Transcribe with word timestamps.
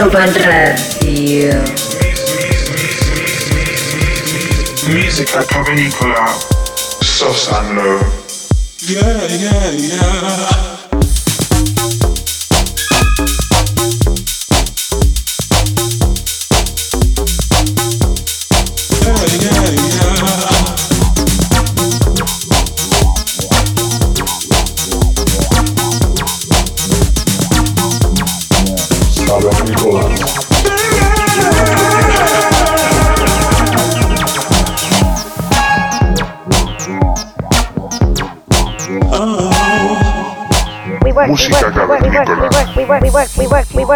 Urban 0.00 0.32
Radio. 0.46 1.62
Musica 4.88 5.42
provenicola, 5.42 6.26
soft 7.02 7.52
and 7.52 7.76
low. 7.76 8.00
Yeah, 8.80 9.26
yeah, 9.28 9.70
yeah. 9.72 10.69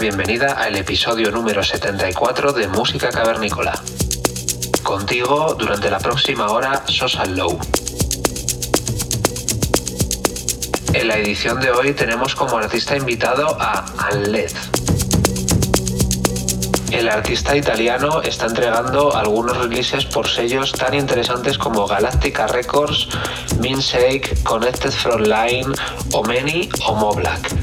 Bienvenida 0.00 0.52
al 0.54 0.76
episodio 0.76 1.30
número 1.30 1.62
74 1.62 2.54
de 2.54 2.68
Música 2.68 3.10
Cavernícola. 3.10 3.78
Contigo 4.82 5.54
durante 5.58 5.90
la 5.90 5.98
próxima 5.98 6.46
hora 6.46 6.84
Sosa 6.86 7.26
Low. 7.26 7.58
En 10.94 11.06
la 11.06 11.18
edición 11.18 11.60
de 11.60 11.70
hoy 11.70 11.92
tenemos 11.92 12.34
como 12.34 12.56
artista 12.56 12.96
invitado 12.96 13.54
a 13.60 13.84
Anled. 14.10 14.50
El 16.92 17.06
artista 17.10 17.54
italiano 17.54 18.22
está 18.22 18.46
entregando 18.46 19.14
algunos 19.14 19.58
releases 19.58 20.06
por 20.06 20.26
sellos 20.26 20.72
tan 20.72 20.94
interesantes 20.94 21.58
como 21.58 21.86
Galactica 21.86 22.46
Records, 22.46 23.06
Minshake, 23.58 24.42
Connected 24.44 24.92
Frontline, 24.92 25.74
Omeni 26.12 26.70
o 26.86 26.94
Moblack. 26.94 27.59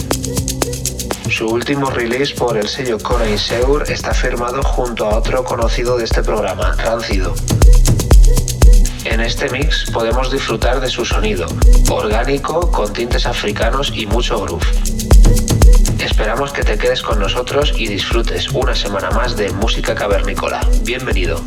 Su 1.37 1.45
último 1.49 1.91
release 1.91 2.33
por 2.33 2.57
el 2.57 2.67
sello 2.67 2.97
Cora 2.97 3.29
y 3.29 3.37
Seur 3.37 3.83
está 3.91 4.11
firmado 4.11 4.63
junto 4.63 5.05
a 5.05 5.17
otro 5.17 5.43
conocido 5.43 5.95
de 5.95 6.05
este 6.05 6.23
programa, 6.23 6.73
Ráncido. 6.79 7.35
En 9.05 9.19
este 9.19 9.47
mix 9.51 9.85
podemos 9.91 10.31
disfrutar 10.31 10.81
de 10.81 10.89
su 10.89 11.05
sonido, 11.05 11.45
orgánico, 11.91 12.71
con 12.71 12.91
tintes 12.91 13.27
africanos 13.27 13.91
y 13.93 14.07
mucho 14.07 14.41
groove. 14.41 14.65
Esperamos 15.99 16.51
que 16.53 16.63
te 16.63 16.75
quedes 16.75 17.03
con 17.03 17.19
nosotros 17.19 17.71
y 17.77 17.87
disfrutes 17.87 18.49
una 18.49 18.73
semana 18.73 19.11
más 19.11 19.37
de 19.37 19.51
música 19.51 19.93
cavernícola. 19.93 20.67
Bienvenido. 20.81 21.39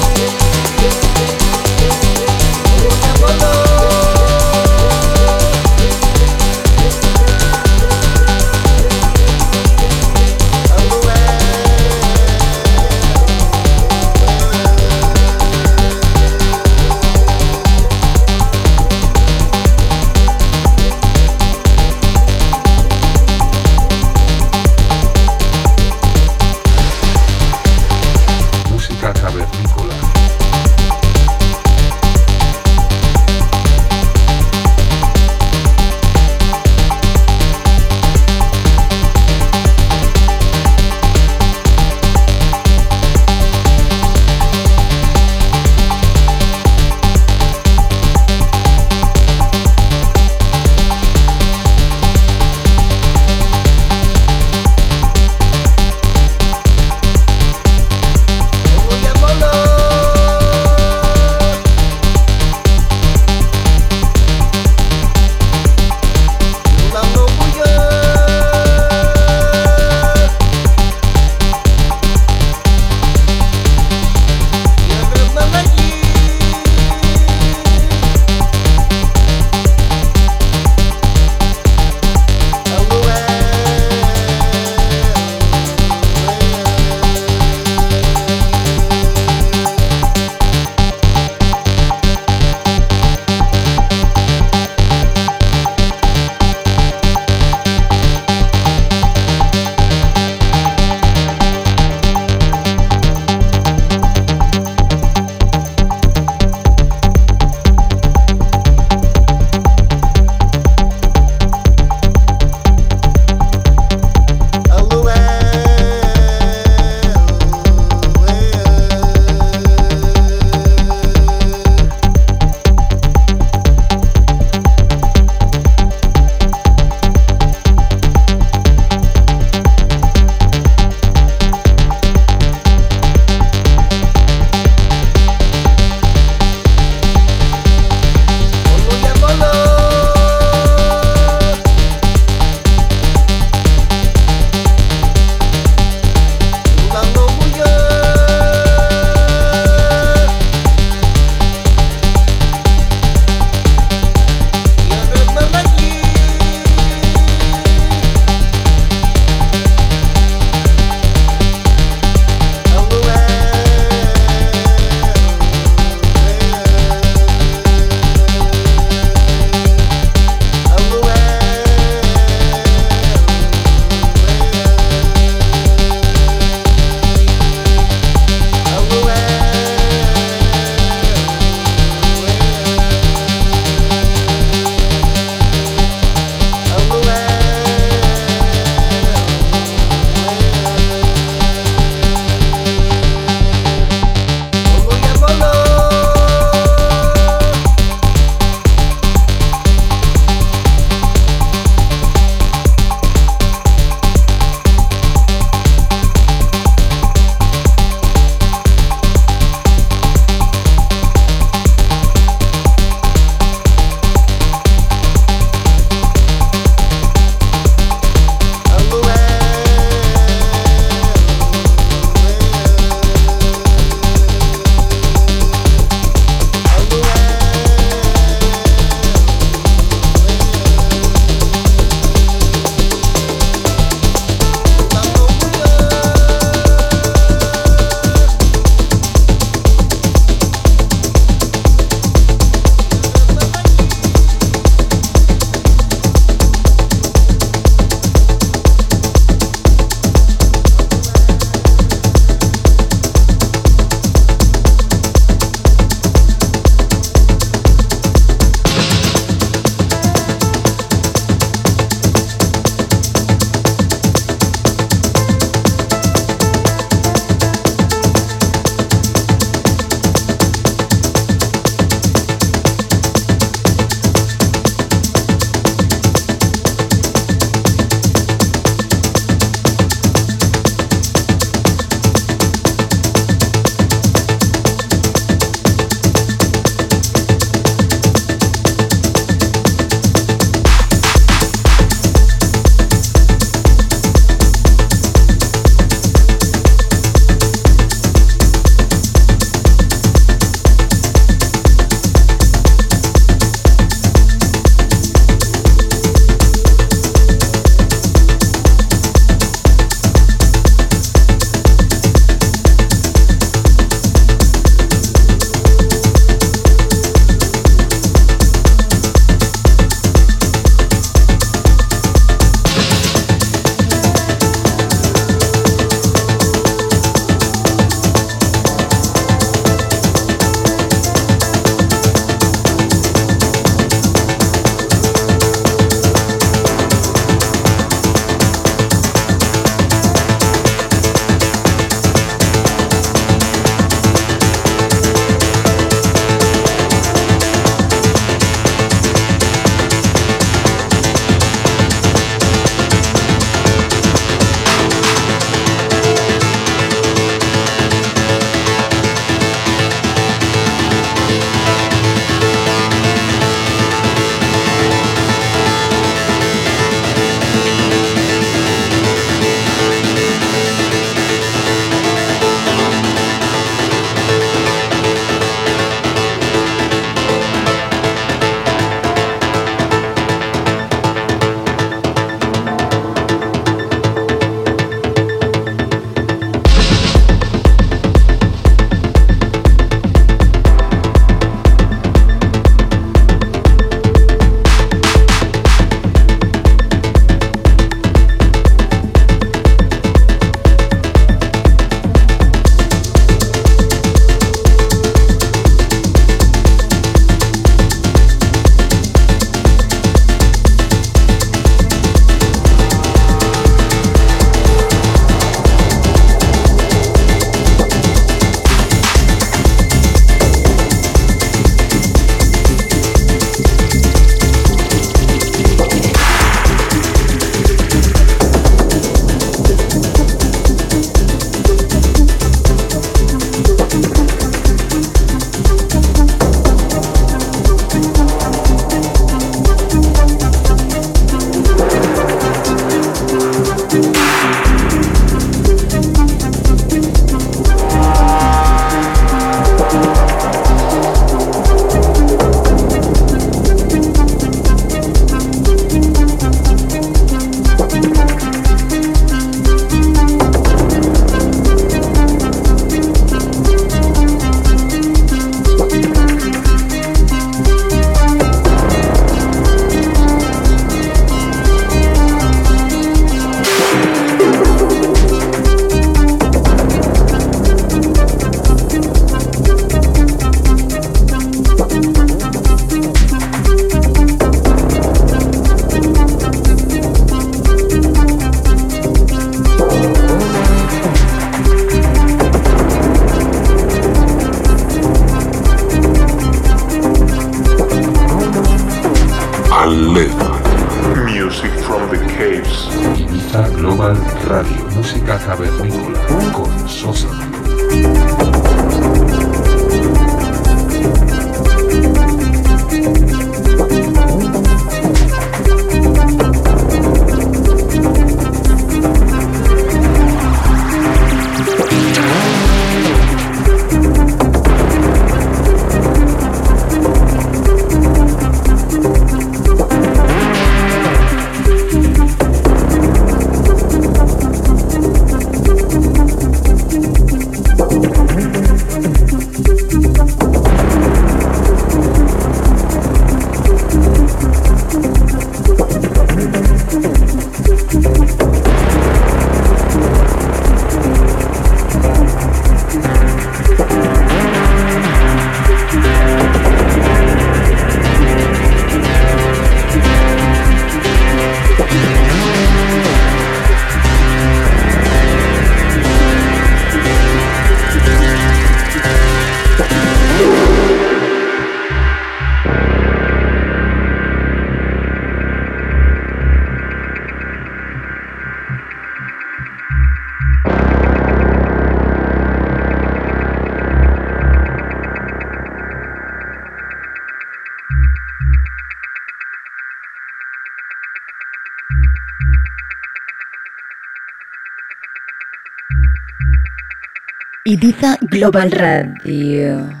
Ibiza 597.71 598.17
Global 598.27 598.67
Radio. 598.67 600.00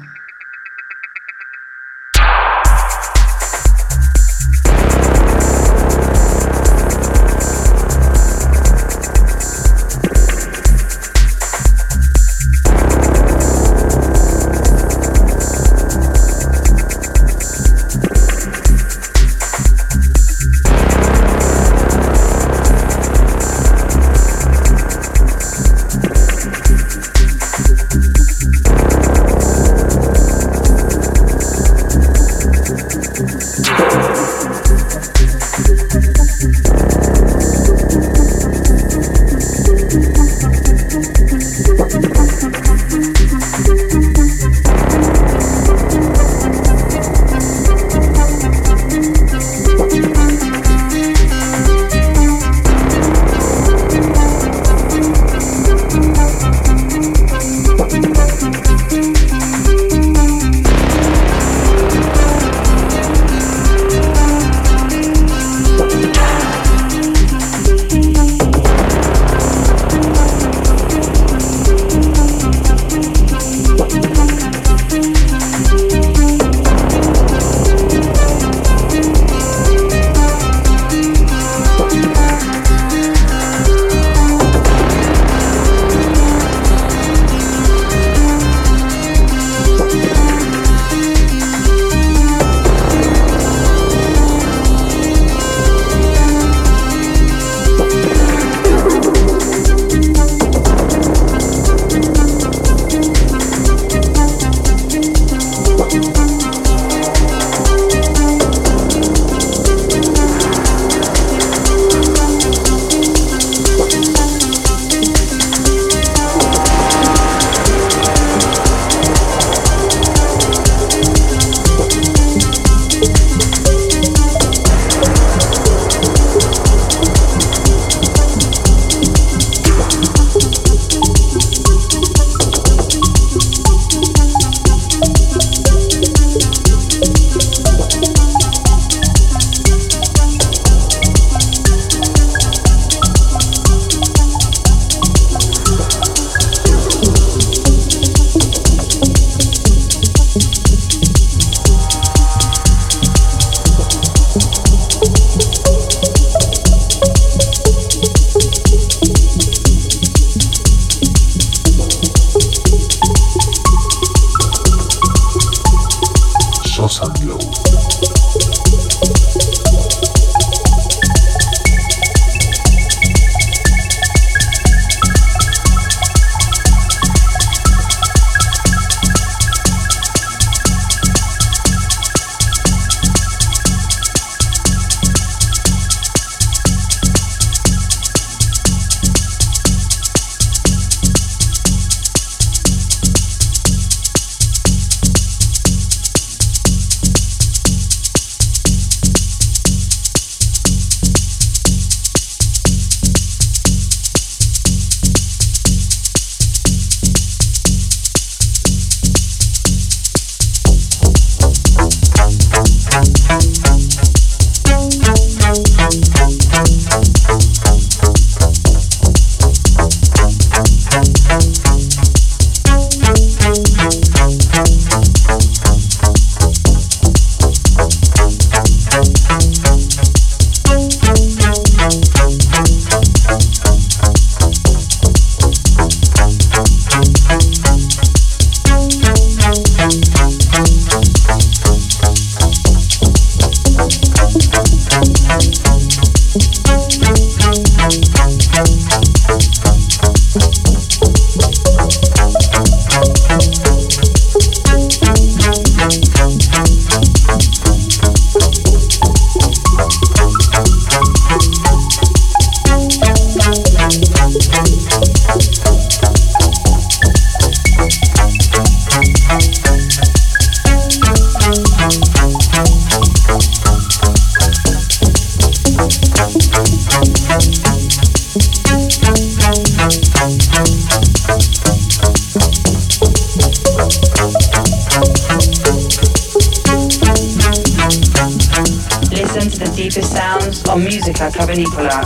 listen 289.33 289.49
to 289.49 289.59
the 289.59 289.75
deepest 289.75 290.11
sounds 290.11 290.67
of 290.67 290.77
music 290.77 291.19
like 291.19 291.33
Cavernicola 291.33 292.01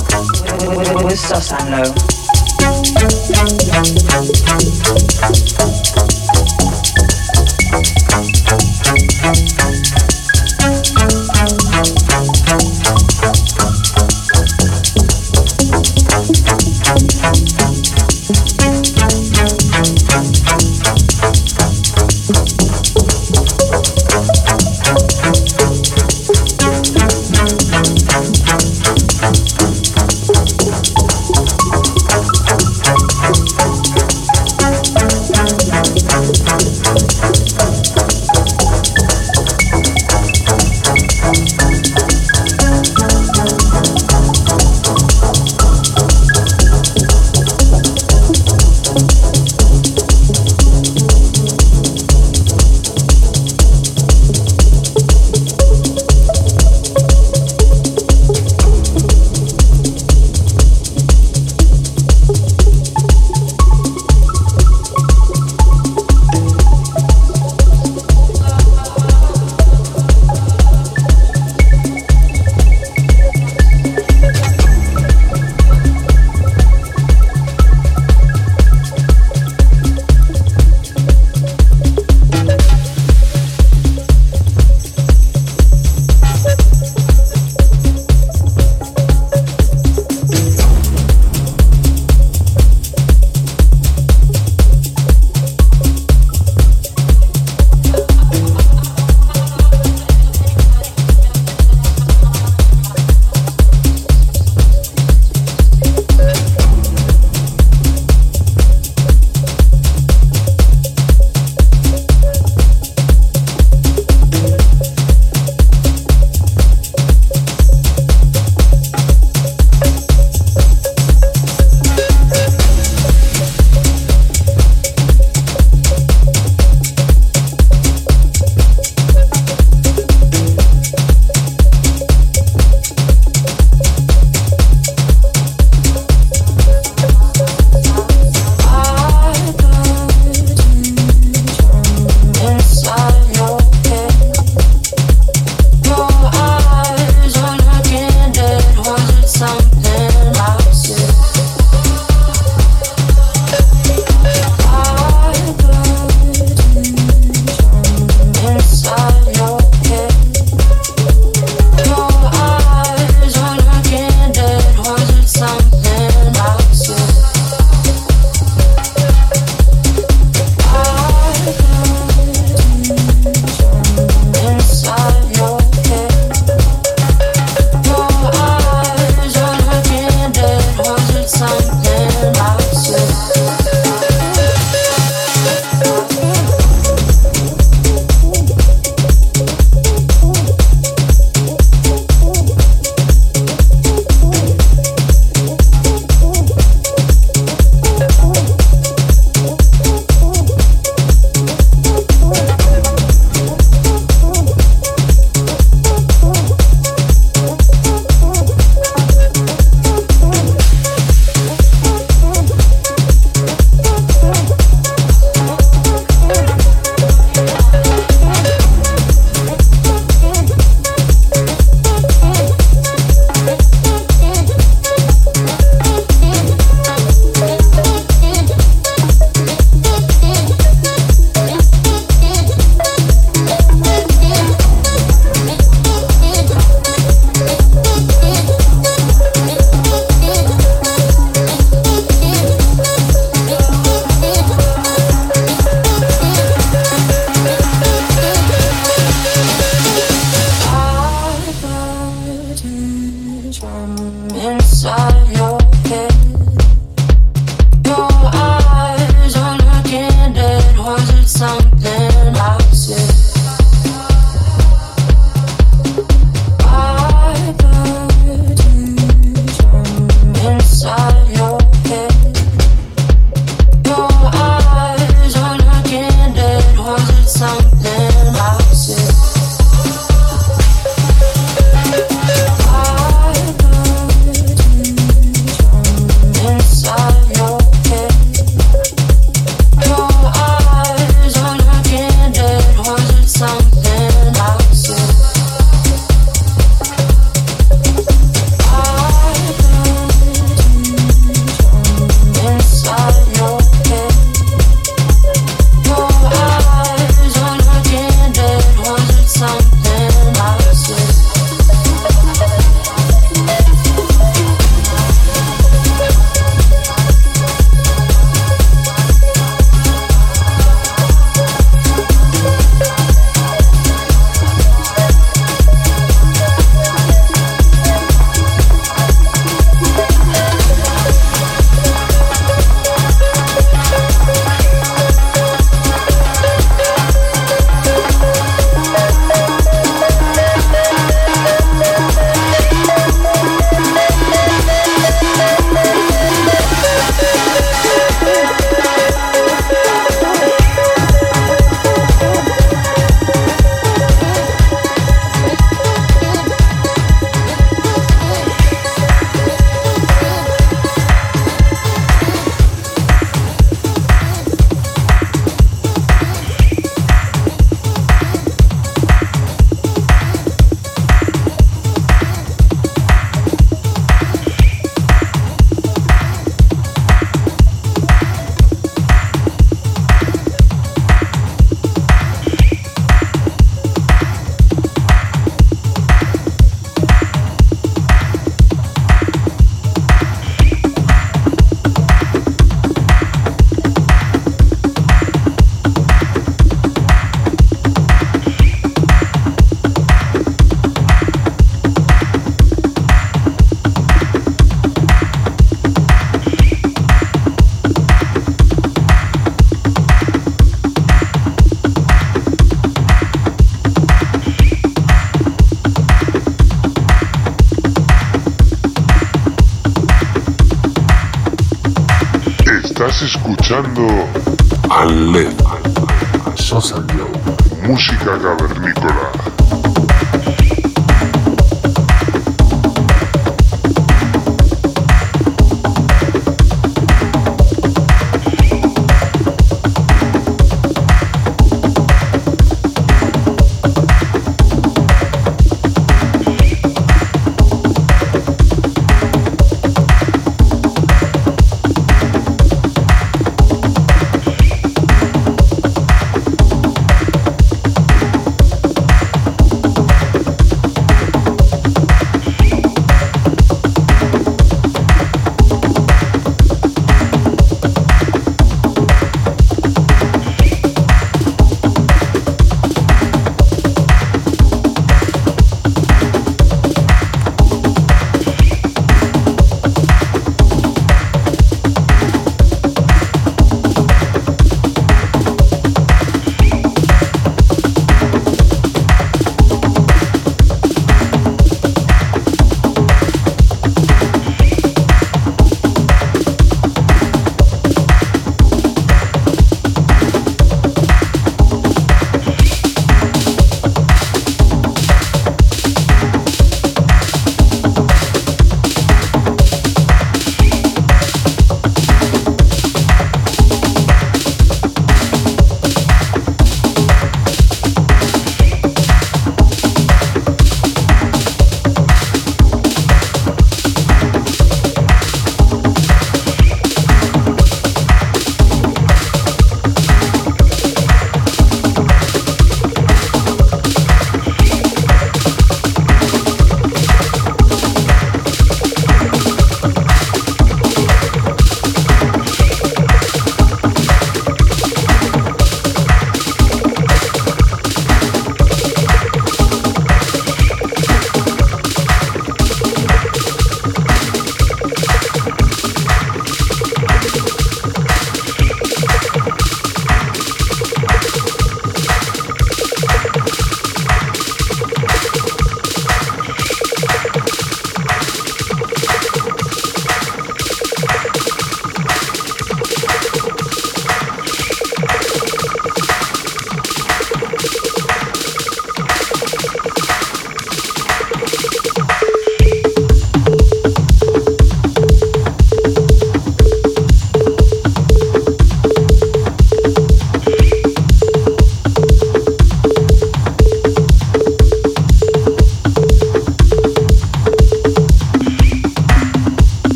with, 0.78 0.78
with, 0.78 1.06
with 1.06 1.20
Sosanlo. 1.20 1.86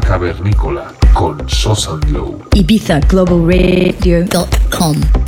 Cavernícola 0.00 0.92
con 1.14 1.48
Sosa 1.48 1.96
Glow. 2.06 2.42
IbizaGlobalRadio.com 2.54 5.27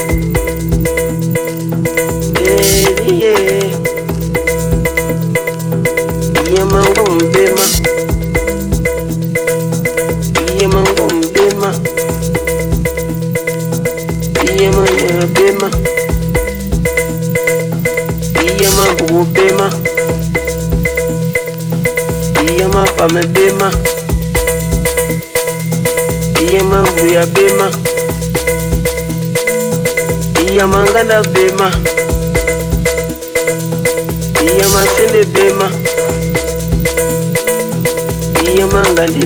bema 19.41 19.69
iya 22.45 22.83
pamebima, 22.85 22.85
bema 22.97 23.69
iya 26.41 26.61
iyama 26.61 26.79
nguya 26.85 27.25
bima, 27.33 27.67
iyama 30.45 30.79
nganda 30.85 31.21
bima, 31.33 31.69
iyama 34.45 34.81
sende 34.93 35.21
bima, 35.33 35.67
iyama 38.45 38.81
bema 38.93 39.05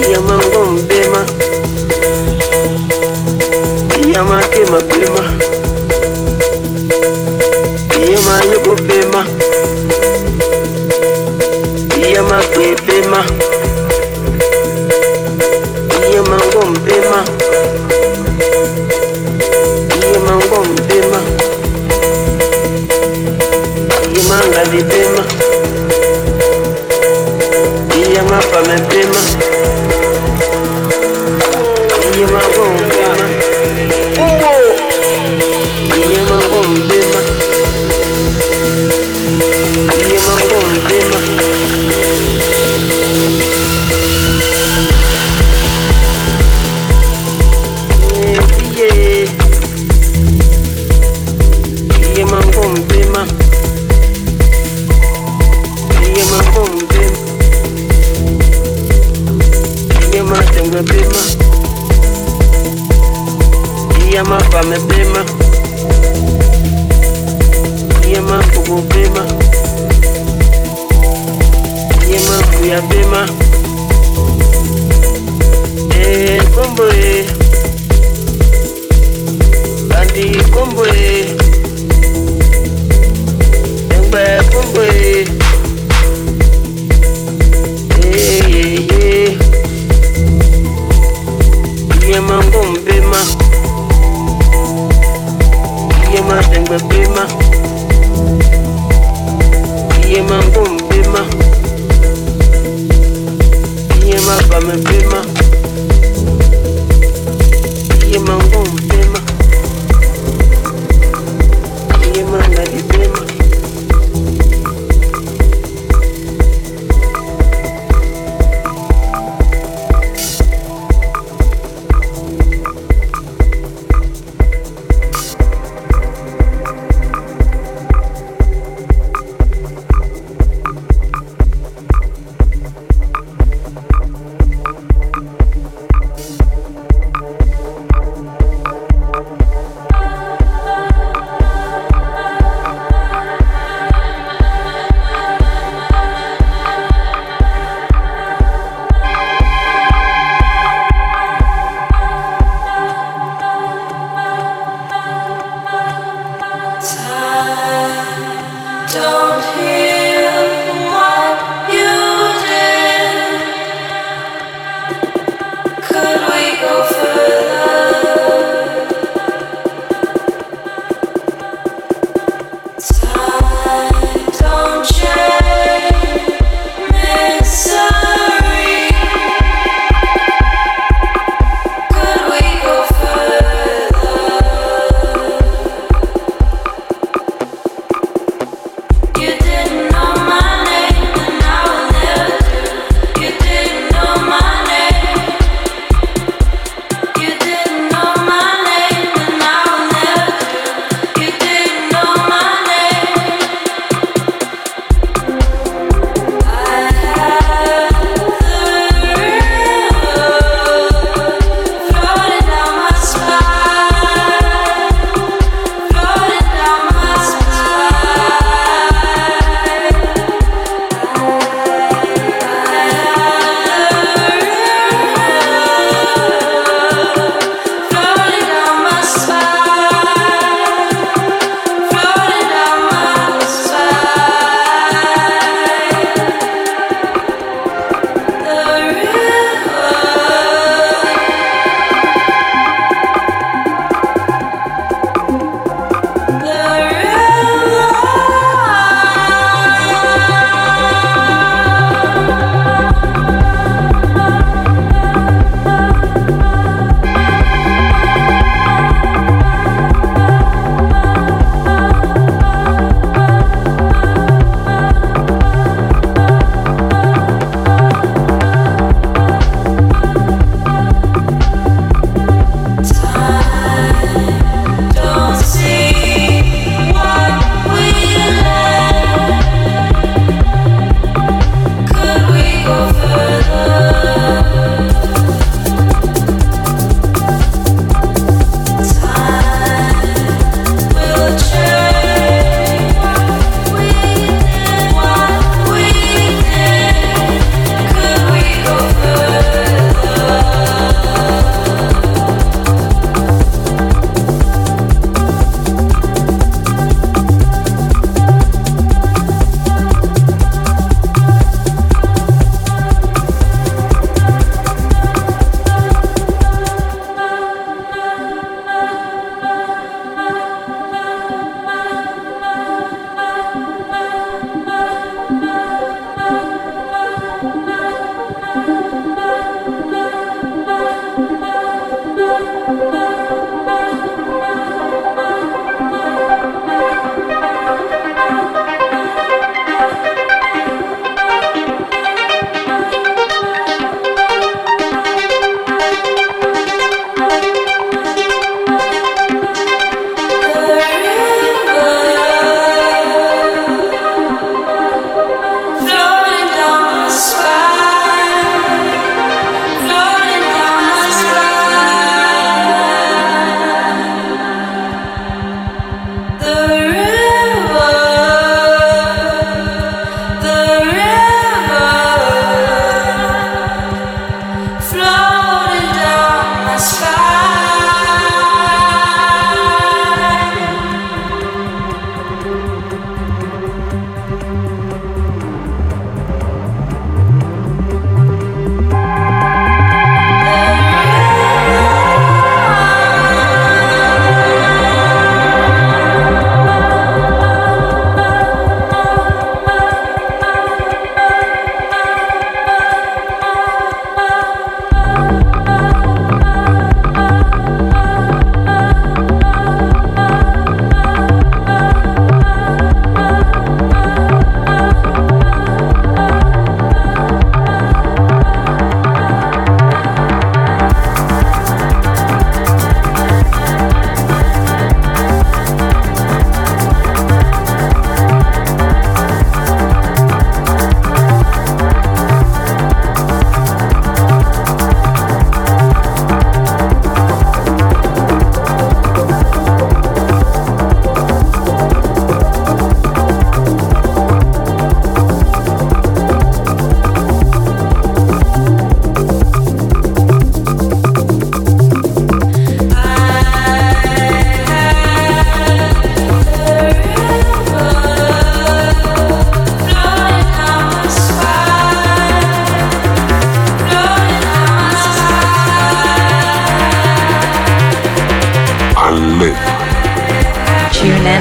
iyama 0.00 0.34
ngom 0.48 0.80
bima, 0.88 1.22
iyama 4.00 4.38
kema 4.48 4.80
bima. 4.88 5.55
kubema 8.66 9.26
iya 12.06 12.22
mabebema 12.22 13.24